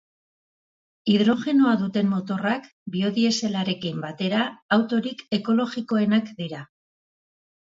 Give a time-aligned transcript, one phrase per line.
[1.11, 2.65] Hidrogenoa duten motorrak,
[2.95, 4.41] biodieselarekin batera
[4.79, 6.65] autorik ekologikoenak dira.